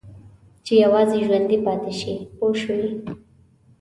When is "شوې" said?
2.61-2.89